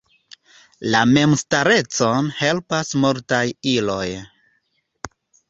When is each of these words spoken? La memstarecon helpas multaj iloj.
La 0.95 1.01
memstarecon 1.09 2.31
helpas 2.39 2.91
multaj 3.05 3.43
iloj. 3.75 4.09